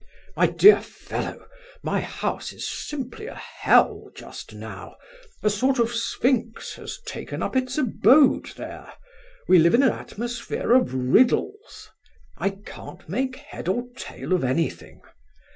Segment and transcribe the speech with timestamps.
[0.35, 1.45] My dear fellow,
[1.83, 4.95] my house is simply a hell just now,
[5.43, 8.91] a sort of sphinx has taken up its abode there.
[9.47, 11.87] We live in an atmosphere of riddles;
[12.35, 15.03] I can't make head or tail of anything.